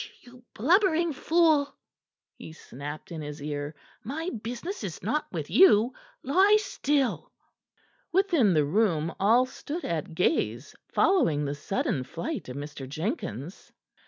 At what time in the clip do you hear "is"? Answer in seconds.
4.83-5.03